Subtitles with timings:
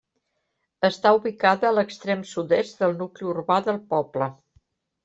[0.89, 4.35] Està ubicada a l'extrem sud-est del nucli urbà del poble.